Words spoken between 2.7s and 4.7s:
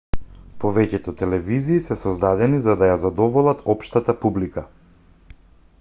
да ја задоволат општата публика